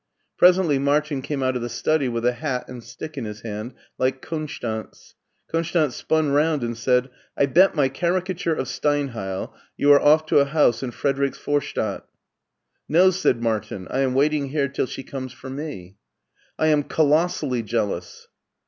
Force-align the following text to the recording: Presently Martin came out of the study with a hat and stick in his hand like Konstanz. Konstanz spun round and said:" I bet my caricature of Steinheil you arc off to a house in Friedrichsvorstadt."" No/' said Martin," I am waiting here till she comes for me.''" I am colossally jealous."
Presently 0.35 0.79
Martin 0.79 1.21
came 1.21 1.43
out 1.43 1.55
of 1.55 1.61
the 1.61 1.69
study 1.69 2.09
with 2.09 2.25
a 2.25 2.31
hat 2.33 2.67
and 2.67 2.83
stick 2.83 3.19
in 3.19 3.25
his 3.25 3.41
hand 3.41 3.75
like 3.99 4.19
Konstanz. 4.19 5.13
Konstanz 5.47 5.93
spun 5.93 6.31
round 6.31 6.63
and 6.63 6.75
said:" 6.75 7.11
I 7.37 7.45
bet 7.45 7.75
my 7.75 7.87
caricature 7.87 8.55
of 8.55 8.65
Steinheil 8.67 9.53
you 9.77 9.91
arc 9.93 10.01
off 10.01 10.25
to 10.25 10.39
a 10.39 10.45
house 10.45 10.81
in 10.81 10.89
Friedrichsvorstadt."" 10.89 12.01
No/' 12.91 13.13
said 13.13 13.43
Martin," 13.43 13.87
I 13.91 13.99
am 13.99 14.15
waiting 14.15 14.49
here 14.49 14.67
till 14.67 14.87
she 14.87 15.03
comes 15.03 15.33
for 15.33 15.51
me.''" 15.51 15.97
I 16.57 16.65
am 16.69 16.81
colossally 16.81 17.61
jealous." 17.61 18.27